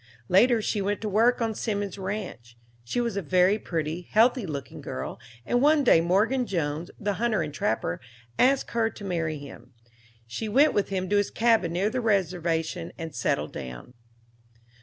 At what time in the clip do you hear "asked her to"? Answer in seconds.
8.39-9.03